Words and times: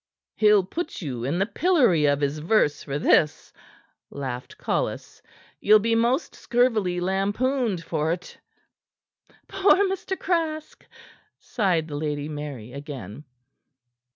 "He'll 0.35 0.63
put 0.63 1.03
you 1.03 1.23
in 1.23 1.37
the 1.37 1.45
pillory 1.45 2.05
of 2.07 2.21
his 2.21 2.39
verse 2.39 2.81
for 2.81 2.97
this," 2.97 3.53
laughed 4.09 4.57
Collis. 4.57 5.21
"Ye'll 5.59 5.77
be 5.77 5.93
most 5.93 6.33
scurvily 6.33 6.99
lampooned 6.99 7.83
for't." 7.83 8.39
"Poor 9.47 9.75
Mr. 9.87 10.17
Craske!" 10.17 10.87
sighed 11.37 11.87
the 11.87 11.97
Lady 11.97 12.27
Mary 12.27 12.71
again. 12.73 13.25